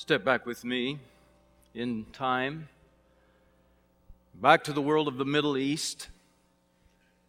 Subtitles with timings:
[0.00, 0.98] Step back with me
[1.74, 2.70] in time,
[4.34, 6.08] back to the world of the Middle East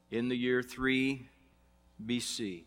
[0.09, 1.27] in the year 3
[2.05, 2.63] BC.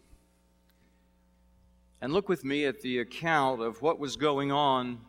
[2.03, 5.01] And look with me at the account of what was going on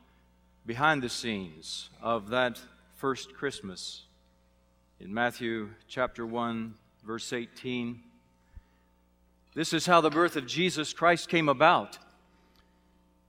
[0.66, 2.58] behind the scenes of that
[2.94, 4.04] first Christmas
[5.02, 6.74] in Matthew chapter 1,
[7.06, 8.00] verse 18.
[9.56, 11.98] This is how the birth of Jesus Christ came about.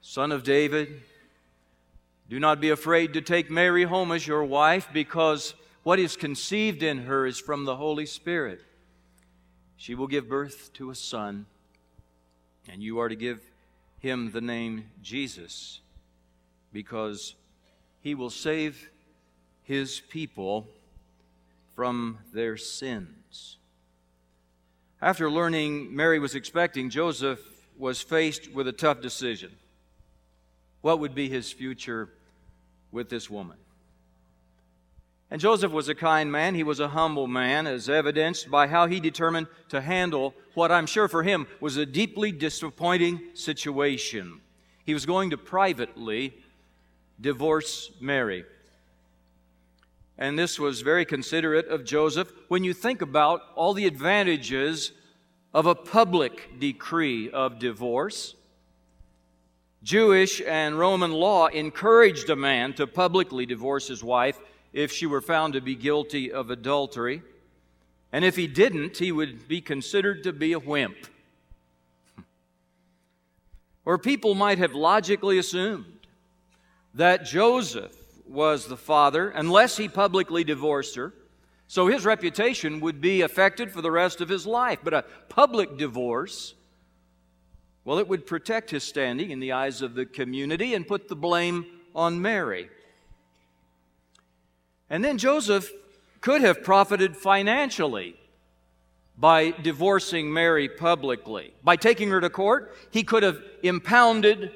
[0.00, 1.02] son of David,
[2.28, 6.82] do not be afraid to take Mary home as your wife, because what is conceived
[6.82, 8.60] in her is from the Holy Spirit.
[9.76, 11.46] She will give birth to a son,
[12.68, 13.42] and you are to give
[13.98, 15.80] him the name Jesus,
[16.72, 17.34] because
[18.00, 18.90] he will save
[19.64, 20.68] his people
[21.74, 23.56] from their sins.
[25.02, 27.40] After learning Mary was expecting, Joseph
[27.78, 29.50] was faced with a tough decision.
[30.80, 32.08] What would be his future
[32.90, 33.56] with this woman?
[35.30, 36.56] And Joseph was a kind man.
[36.56, 40.86] He was a humble man, as evidenced by how he determined to handle what I'm
[40.86, 44.40] sure for him was a deeply disappointing situation.
[44.84, 46.34] He was going to privately
[47.20, 48.44] divorce Mary.
[50.18, 54.92] And this was very considerate of Joseph when you think about all the advantages
[55.54, 58.34] of a public decree of divorce.
[59.82, 64.38] Jewish and Roman law encouraged a man to publicly divorce his wife
[64.72, 67.22] if she were found to be guilty of adultery.
[68.12, 70.96] And if he didn't, he would be considered to be a wimp.
[73.86, 75.86] Or people might have logically assumed
[76.94, 77.96] that Joseph
[78.28, 81.14] was the father unless he publicly divorced her.
[81.66, 84.80] So his reputation would be affected for the rest of his life.
[84.84, 86.54] But a public divorce
[87.84, 91.16] well, it would protect his standing in the eyes of the community and put the
[91.16, 92.68] blame on Mary.
[94.88, 95.70] And then Joseph
[96.20, 98.16] could have profited financially
[99.16, 101.54] by divorcing Mary publicly.
[101.62, 104.52] By taking her to court, he could have impounded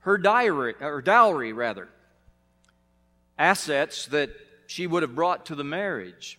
[0.00, 1.88] her diary, or dowry rather,
[3.38, 4.30] assets that
[4.66, 6.38] she would have brought to the marriage.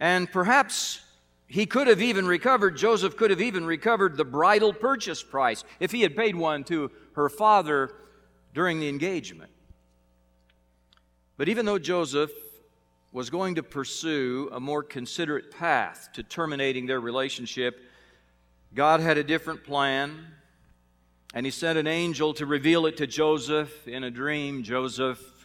[0.00, 1.00] And perhaps
[1.52, 5.92] he could have even recovered, Joseph could have even recovered the bridal purchase price if
[5.92, 7.92] he had paid one to her father
[8.54, 9.50] during the engagement.
[11.36, 12.32] But even though Joseph
[13.12, 17.78] was going to pursue a more considerate path to terminating their relationship,
[18.74, 20.28] God had a different plan,
[21.34, 24.62] and He sent an angel to reveal it to Joseph in a dream.
[24.62, 25.41] Joseph,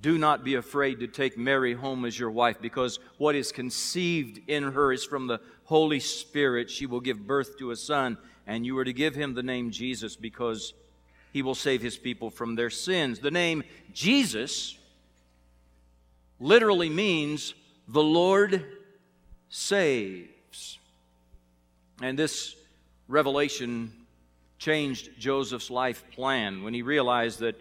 [0.00, 4.40] do not be afraid to take Mary home as your wife, because what is conceived
[4.48, 6.70] in her is from the Holy Spirit.
[6.70, 9.70] She will give birth to a son, and you are to give him the name
[9.70, 10.74] Jesus, because
[11.32, 13.18] he will save his people from their sins.
[13.18, 14.76] The name Jesus
[16.40, 17.54] literally means
[17.86, 18.64] the Lord
[19.48, 20.78] saves.
[22.00, 22.56] And this
[23.08, 23.92] revelation
[24.58, 27.60] changed Joseph's life plan when he realized that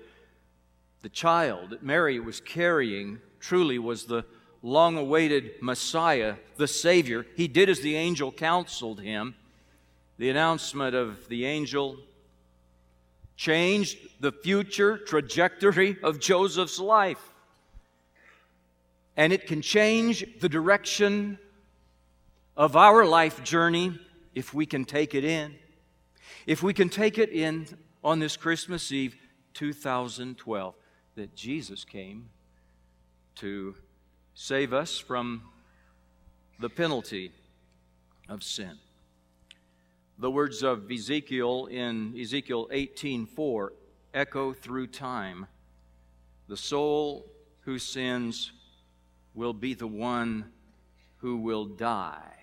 [1.01, 4.23] the child that Mary was carrying truly was the
[4.61, 7.25] long awaited Messiah, the Savior.
[7.35, 9.35] He did as the angel counseled him.
[10.17, 11.97] The announcement of the angel
[13.35, 17.33] changed the future trajectory of Joseph's life.
[19.17, 21.39] And it can change the direction
[22.55, 23.99] of our life journey
[24.35, 25.55] if we can take it in.
[26.45, 27.65] If we can take it in
[28.03, 29.15] on this Christmas Eve
[29.55, 30.75] 2012
[31.15, 32.29] that Jesus came
[33.35, 33.75] to
[34.33, 35.43] save us from
[36.59, 37.31] the penalty
[38.29, 38.77] of sin.
[40.17, 43.73] The words of Ezekiel in Ezekiel 18:4
[44.13, 45.47] echo through time.
[46.47, 47.31] The soul
[47.61, 48.51] who sins
[49.33, 50.51] will be the one
[51.17, 52.40] who will die.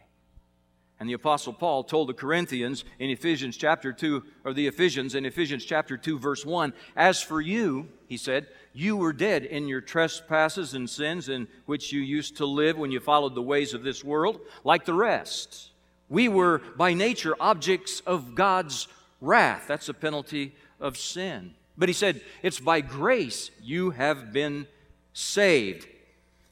[1.00, 5.24] And the apostle Paul told the Corinthians in Ephesians chapter 2 or the Ephesians in
[5.24, 8.48] Ephesians chapter 2 verse 1, as for you, he said,
[8.78, 12.92] you were dead in your trespasses and sins in which you used to live when
[12.92, 15.70] you followed the ways of this world, like the rest.
[16.08, 18.86] We were by nature objects of God's
[19.20, 19.64] wrath.
[19.66, 21.54] That's a penalty of sin.
[21.76, 24.68] But he said, It's by grace you have been
[25.12, 25.88] saved.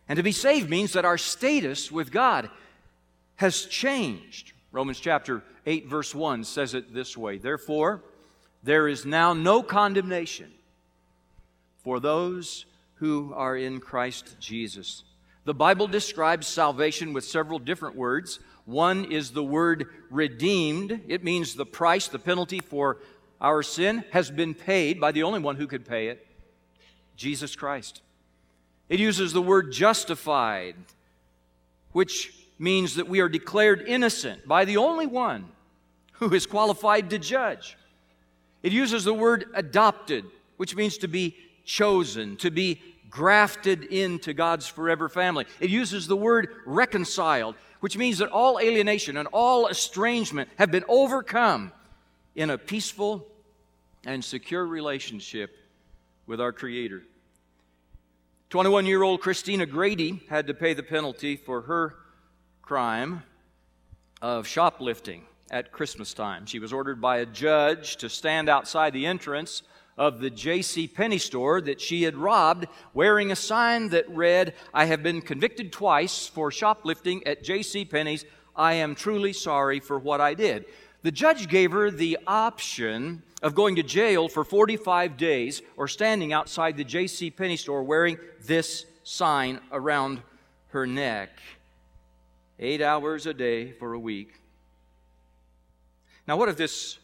[0.08, 2.50] And to be saved means that our status with God
[3.36, 4.52] has changed.
[4.72, 8.02] Romans chapter 8, verse 1 says it this way Therefore,
[8.62, 10.52] there is now no condemnation
[11.84, 12.66] for those
[12.96, 15.04] who are in Christ Jesus.
[15.44, 18.40] The Bible describes salvation with several different words.
[18.64, 22.98] One is the word redeemed, it means the price, the penalty for
[23.40, 26.26] our sin has been paid by the only one who could pay it
[27.16, 28.02] Jesus Christ.
[28.88, 30.76] It uses the word justified,
[31.92, 35.46] which means that we are declared innocent by the only one
[36.12, 37.76] who is qualified to judge.
[38.62, 40.24] It uses the word adopted,
[40.56, 42.80] which means to be chosen, to be
[43.10, 45.46] grafted into God's forever family.
[45.60, 50.84] It uses the word reconciled, which means that all alienation and all estrangement have been
[50.88, 51.72] overcome
[52.34, 53.26] in a peaceful
[54.04, 55.56] and secure relationship
[56.26, 57.02] with our Creator.
[58.50, 61.96] 21 year old Christina Grady had to pay the penalty for her
[62.66, 63.22] crime
[64.20, 65.22] of shoplifting
[65.52, 66.46] at Christmas time.
[66.46, 69.62] She was ordered by a judge to stand outside the entrance
[69.96, 70.88] of the J.C.
[70.88, 75.70] Penney store that she had robbed, wearing a sign that read, I have been convicted
[75.70, 77.84] twice for shoplifting at J.C.
[77.84, 78.24] Penney's.
[78.56, 80.64] I am truly sorry for what I did.
[81.02, 86.32] The judge gave her the option of going to jail for 45 days or standing
[86.32, 87.30] outside the J.C.
[87.30, 90.20] Penney store wearing this sign around
[90.70, 91.30] her neck.
[92.58, 94.40] Eight hours a day for a week.
[96.26, 96.98] Now, what if this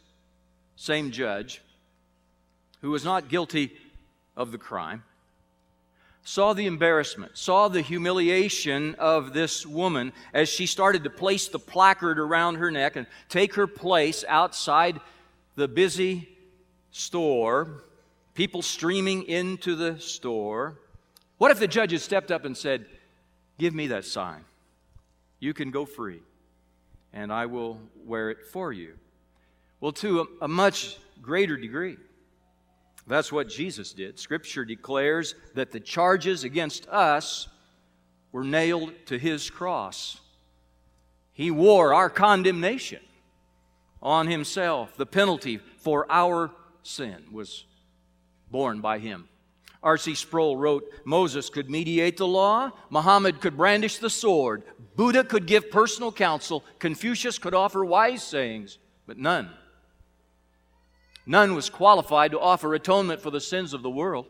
[0.77, 1.61] same judge
[2.81, 3.73] who was not guilty
[4.37, 5.05] of the crime,
[6.25, 11.59] saw the embarrassment, saw the humiliation of this woman as she started to place the
[11.59, 15.01] placard around her neck and take her place outside
[15.57, 16.29] the busy
[16.91, 17.83] store,
[18.35, 20.79] people streaming into the store.
[21.39, 22.87] What if the judge had stepped up and said,
[23.59, 24.45] Give me that sign.
[25.43, 26.23] You can go free,
[27.13, 28.93] and I will wear it for you?
[29.81, 31.97] Well, to a, a much greater degree.
[33.09, 34.21] That's what Jesus did.
[34.21, 37.49] Scripture declares that the charges against us
[38.31, 40.21] were nailed to his cross.
[41.33, 43.01] He wore our condemnation
[44.01, 44.97] on himself.
[44.97, 46.53] The penalty for our
[46.85, 47.65] sin was
[48.49, 49.29] borne by him.
[49.83, 50.15] R.C.
[50.15, 54.63] Sproul wrote Moses could mediate the law, Muhammad could brandish the sword,
[54.97, 59.51] Buddha could give personal counsel, Confucius could offer wise sayings, but none
[61.27, 64.27] None was qualified to offer atonement for the sins of the world.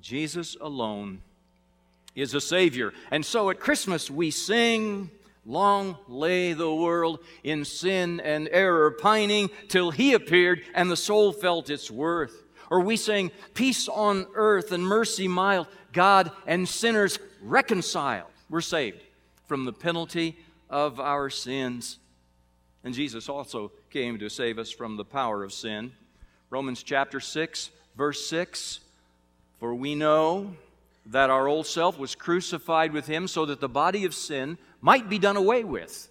[0.00, 1.22] Jesus alone
[2.14, 2.92] is a Savior.
[3.10, 5.10] And so at Christmas we sing,
[5.46, 11.32] Long lay the world in sin and error, pining till He appeared and the soul
[11.32, 12.44] felt its worth.
[12.70, 18.28] Or we sing, Peace on earth and mercy mild, God and sinners reconciled.
[18.48, 19.02] We're saved
[19.46, 20.38] from the penalty
[20.70, 21.98] of our sins.
[22.84, 25.92] And Jesus also came to save us from the power of sin.
[26.48, 28.80] Romans chapter 6, verse 6
[29.58, 30.54] For we know
[31.06, 35.08] that our old self was crucified with him so that the body of sin might
[35.08, 36.08] be done away with,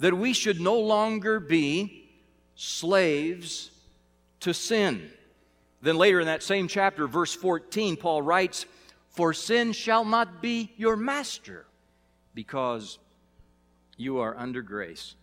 [0.00, 2.08] that we should no longer be
[2.56, 3.70] slaves
[4.40, 5.10] to sin.
[5.86, 8.66] Then later in that same chapter, verse 14, Paul writes,
[9.10, 11.64] For sin shall not be your master,
[12.34, 12.98] because
[13.96, 15.14] you are under grace.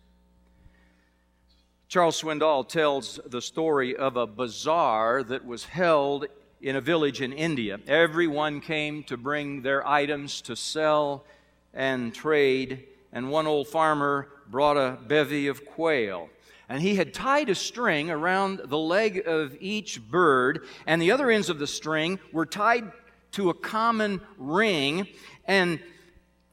[1.89, 6.27] Charles Swindoll tells the story of a bazaar that was held
[6.61, 7.81] in a village in India.
[7.85, 11.25] Everyone came to bring their items to sell
[11.73, 16.29] and trade, and one old farmer brought a bevy of quail.
[16.73, 21.29] And he had tied a string around the leg of each bird, and the other
[21.29, 22.91] ends of the string were tied
[23.33, 25.07] to a common ring,
[25.45, 25.79] and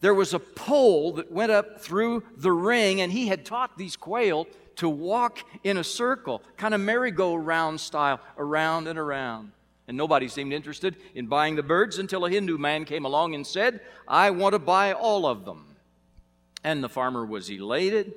[0.03, 3.97] there was a pole that went up through the ring, and he had taught these
[3.97, 4.47] quail
[4.77, 9.53] to walk in a circle, kind of merry-go-round style, around and around.
[9.89, 13.47] And nobody seemed interested in buying the birds until a Hindu man came along and
[13.47, 15.77] said, I want to buy all of them.
[16.63, 18.13] And the farmer was elated.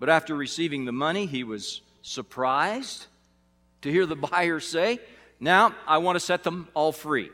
[0.00, 3.06] But after receiving the money, he was surprised
[3.82, 4.98] to hear the buyer say,
[5.38, 7.30] Now I want to set them all free.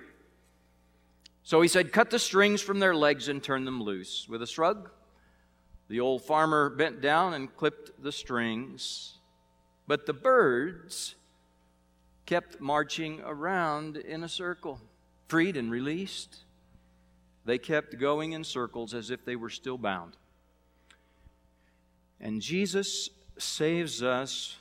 [1.44, 4.28] So he said, Cut the strings from their legs and turn them loose.
[4.28, 4.90] With a shrug,
[5.88, 9.14] the old farmer bent down and clipped the strings,
[9.86, 11.14] but the birds
[12.26, 14.80] kept marching around in a circle,
[15.28, 16.38] freed and released.
[17.44, 20.16] They kept going in circles as if they were still bound.
[22.20, 24.56] And Jesus saves us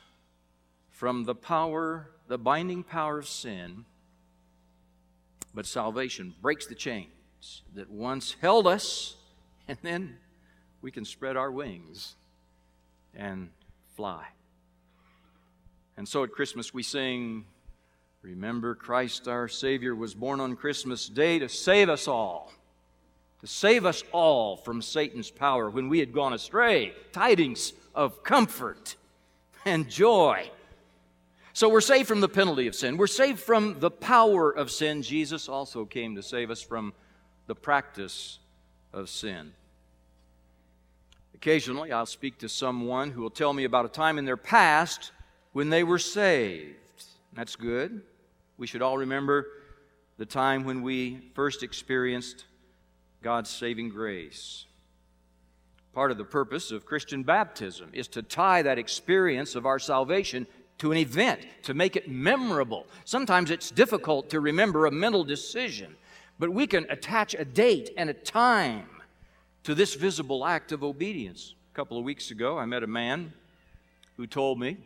[0.89, 3.85] from the power, the binding power of sin,
[5.53, 9.15] but salvation breaks the chains that once held us,
[9.67, 10.17] and then
[10.81, 12.15] we can spread our wings
[13.13, 13.50] and
[13.95, 14.25] fly.
[15.97, 17.45] And so at Christmas we sing,
[18.21, 22.51] Remember, Christ our Savior was born on Christmas Day to save us all,
[23.45, 26.93] to save us all from Satan's power when we had gone astray.
[27.11, 28.95] Tidings of comfort
[29.65, 30.49] and joy.
[31.53, 32.97] So we're saved from the penalty of sin.
[32.97, 35.03] We're saved from the power of sin.
[35.03, 36.91] Jesus also came to save us from
[37.45, 38.39] the practice
[38.91, 39.53] of sin.
[41.35, 45.11] Occasionally, I'll speak to someone who will tell me about a time in their past
[45.53, 47.03] when they were saved.
[47.33, 48.01] That's good.
[48.57, 49.45] We should all remember
[50.17, 52.45] the time when we first experienced
[53.25, 54.65] God's saving grace.
[55.96, 60.46] Part of the purpose of Christian baptism is to tie that experience of our salvation
[60.77, 62.86] to an event, to make it memorable.
[63.03, 65.96] Sometimes it's difficult to remember a mental decision,
[66.38, 68.89] but we can attach a date and a time
[69.63, 71.55] to this visible act of obedience.
[71.74, 73.34] A couple of weeks ago, I met a man
[74.17, 74.77] who told me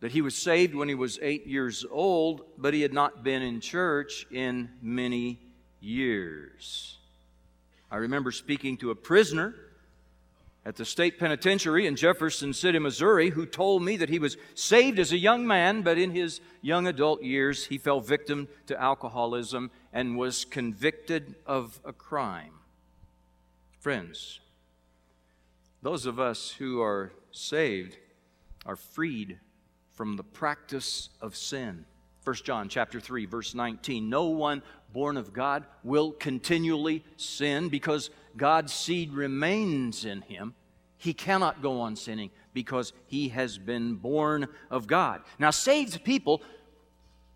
[0.00, 3.42] that he was saved when he was eight years old, but he had not been
[3.42, 5.38] in church in many
[5.80, 6.96] years.
[7.90, 9.54] I remember speaking to a prisoner
[10.64, 14.98] at the state penitentiary in Jefferson City, Missouri, who told me that he was saved
[14.98, 19.70] as a young man, but in his young adult years he fell victim to alcoholism
[19.92, 22.52] and was convicted of a crime.
[23.80, 24.40] Friends,
[25.80, 27.96] those of us who are saved
[28.66, 29.38] are freed
[29.94, 31.86] from the practice of sin.
[32.28, 38.10] 1 John chapter 3 verse 19 No one born of God will continually sin because
[38.36, 40.54] God's seed remains in him.
[40.98, 45.22] He cannot go on sinning because he has been born of God.
[45.38, 46.42] Now saved people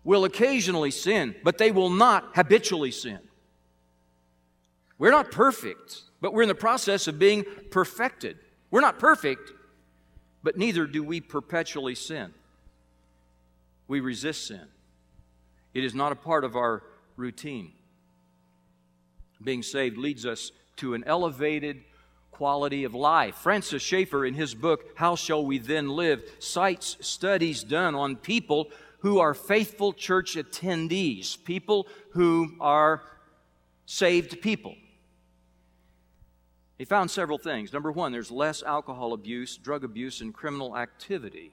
[0.03, 3.17] will occasionally sin, but they will not habitually sin.
[4.99, 8.37] We're not perfect, but we're in the process of being perfected.
[8.69, 9.53] We're not perfect,
[10.43, 12.31] but neither do we perpetually sin
[13.87, 14.67] we resist sin.
[15.73, 16.83] It is not a part of our
[17.15, 17.71] routine.
[19.43, 21.83] Being saved leads us to an elevated
[22.31, 23.35] quality of life.
[23.35, 28.69] Francis Schaeffer, in his book, How Shall We Then Live, cites studies done on people
[28.99, 33.03] who are faithful church attendees, people who are
[33.85, 34.75] saved people.
[36.77, 37.71] He found several things.
[37.71, 41.51] Number one, there's less alcohol abuse, drug abuse, and criminal activity.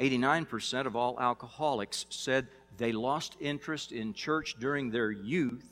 [0.00, 2.48] 89% of all alcoholics said
[2.78, 5.70] they lost interest in church during their youth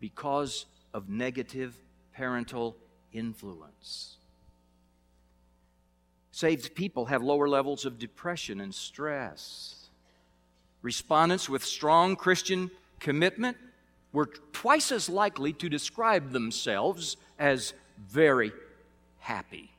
[0.00, 1.76] because of negative
[2.14, 2.76] parental
[3.12, 4.16] influence.
[6.30, 9.88] Saved people have lower levels of depression and stress.
[10.82, 12.70] Respondents with strong Christian
[13.00, 13.56] commitment
[14.12, 18.52] were twice as likely to describe themselves as very
[19.18, 19.72] happy.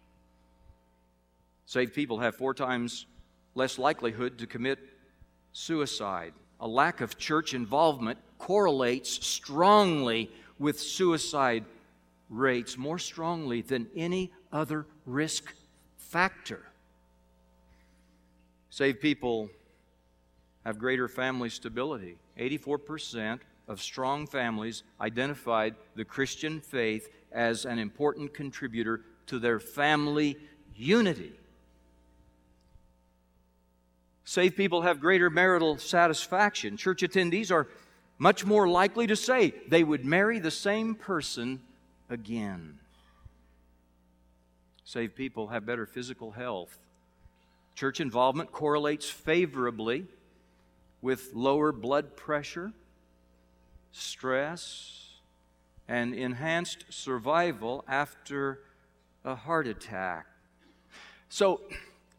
[1.66, 3.06] Saved people have four times
[3.56, 4.80] less likelihood to commit
[5.52, 6.34] suicide.
[6.60, 11.66] A lack of church involvement correlates strongly with suicide
[12.30, 15.54] rates, more strongly than any other risk
[15.98, 16.66] factor.
[18.70, 19.50] Saved people
[20.66, 22.18] have greater family stability.
[22.38, 30.38] 84% of strong families identified the Christian faith as an important contributor to their family
[30.76, 31.34] unity.
[34.30, 36.78] Saved people have greater marital satisfaction.
[36.78, 37.68] Church attendees are
[38.20, 41.60] much more likely to say they would marry the same person
[42.12, 42.78] again.
[44.84, 46.78] Saved people have better physical health.
[47.74, 50.06] Church involvement correlates favorably
[51.02, 52.72] with lower blood pressure,
[53.92, 55.08] stress,
[55.88, 58.60] and enhanced survival after
[59.26, 60.28] a heart attack.
[61.30, 61.62] So,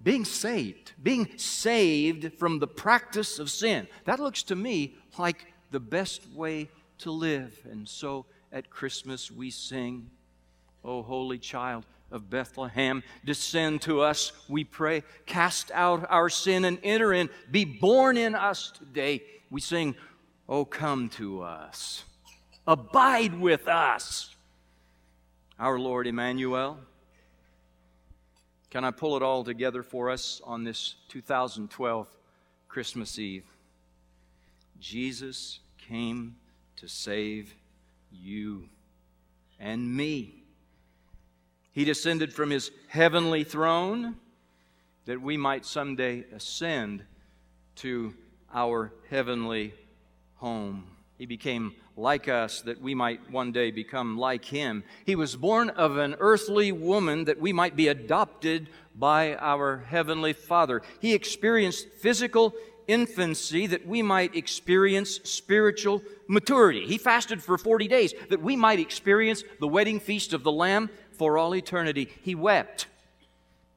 [0.03, 3.87] being saved, being saved from the practice of sin.
[4.05, 7.59] That looks to me like the best way to live.
[7.71, 10.11] And so at Christmas we sing,
[10.85, 15.05] O holy child of Bethlehem, descend to us, we pray.
[15.27, 17.29] Cast out our sin and enter in.
[17.51, 19.23] Be born in us today.
[19.51, 19.95] We sing,
[20.49, 22.05] O come to us.
[22.67, 24.35] Abide with us.
[25.59, 26.79] Our Lord Emmanuel
[28.71, 32.07] can I pull it all together for us on this 2012
[32.69, 33.45] Christmas Eve?
[34.79, 36.37] Jesus came
[36.77, 37.55] to save
[38.13, 38.69] you
[39.59, 40.45] and me.
[41.73, 44.17] He descended from his heavenly throne
[45.05, 47.03] that we might someday ascend
[47.77, 48.15] to
[48.53, 49.75] our heavenly
[50.37, 50.85] home.
[51.19, 54.83] He became like us that we might one day become like him.
[55.05, 60.33] He was born of an earthly woman that we might be adopted by our heavenly
[60.33, 60.83] Father.
[61.01, 62.55] He experienced physical
[62.89, 66.87] infancy that we might experience spiritual maturity.
[66.87, 70.91] He fasted for 40 days that we might experience the wedding feast of the Lamb
[71.13, 72.09] for all eternity.
[72.23, 72.87] He wept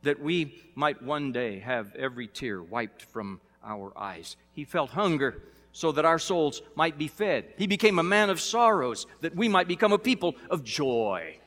[0.02, 4.36] that we might one day have every tear wiped from our eyes.
[4.54, 5.42] He felt hunger
[5.74, 7.46] so that our souls might be fed.
[7.58, 11.40] He became a man of sorrows, that we might become a people of joy.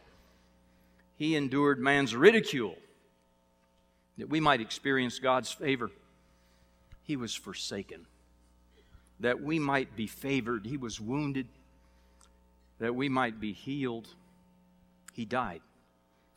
[1.15, 2.75] He endured man's ridicule,
[4.19, 5.91] that we might experience God's favor.
[7.05, 8.05] He was forsaken,
[9.21, 10.67] that we might be favored.
[10.67, 11.47] He was wounded,
[12.81, 14.09] that we might be healed.
[15.13, 15.63] He died,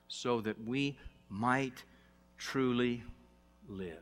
[0.07, 0.95] so that we
[1.27, 1.83] might
[2.37, 3.03] truly
[3.67, 3.97] live.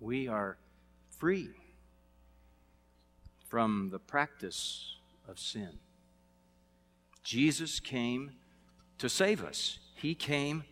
[0.00, 0.56] We are
[1.10, 1.50] free
[3.48, 5.78] from the practice of sin.
[7.22, 8.32] Jesus came
[8.98, 10.64] to save us, He came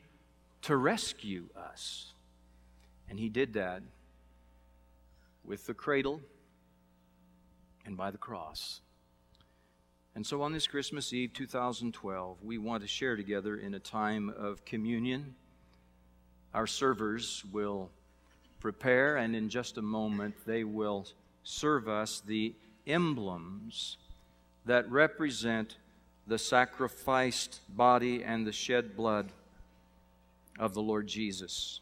[0.62, 2.12] to rescue us.
[3.08, 3.82] And He did that
[5.44, 6.20] with the cradle
[7.84, 8.80] and by the cross.
[10.14, 14.32] And so on this Christmas Eve 2012, we want to share together in a time
[14.36, 15.34] of communion.
[16.54, 17.90] Our servers will
[18.60, 21.06] prepare, and in just a moment, they will
[21.44, 22.54] serve us the
[22.86, 23.96] emblems
[24.64, 25.76] that represent
[26.26, 29.30] the sacrificed body and the shed blood
[30.58, 31.80] of the Lord Jesus.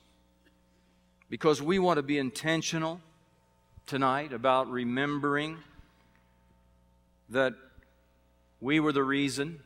[1.31, 3.01] Because we want to be intentional
[3.87, 5.59] tonight about remembering
[7.31, 7.55] that
[8.61, 9.61] we were the reason,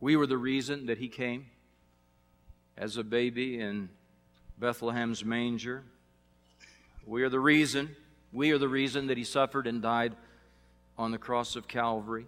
[0.00, 1.46] we were the reason that He came
[2.76, 3.88] as a baby in
[4.58, 5.84] Bethlehem's manger.
[7.06, 7.94] We are the reason
[8.34, 10.14] we are the reason that he suffered and died
[10.98, 12.26] on the cross of Calvary.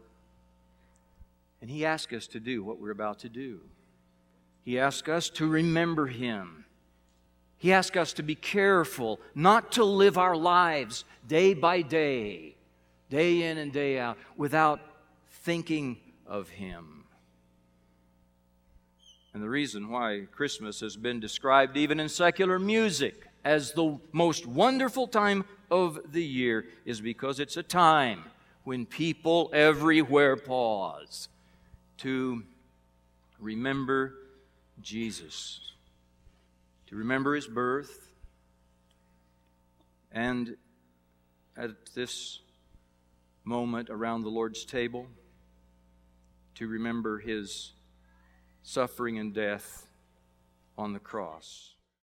[1.61, 3.61] And he asked us to do what we're about to do.
[4.63, 6.65] He asked us to remember him.
[7.59, 12.55] He asked us to be careful not to live our lives day by day,
[13.11, 14.81] day in and day out, without
[15.43, 17.05] thinking of him.
[19.35, 24.45] And the reason why Christmas has been described even in secular music as the most
[24.45, 28.25] wonderful time of the year is because it's a time
[28.65, 31.29] when people everywhere pause
[31.99, 32.43] to
[33.39, 34.15] remember
[34.83, 35.61] Jesus,
[36.89, 38.11] to remember his birth,
[40.11, 40.57] and
[41.57, 42.41] at this
[43.45, 45.07] moment around the Lord's table,
[46.57, 47.75] to remember his
[48.65, 49.87] suffering and death
[50.77, 51.76] on the cross.